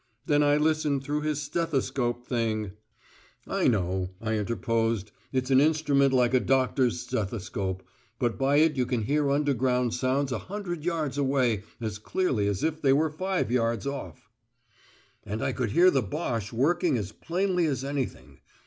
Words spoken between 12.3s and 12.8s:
as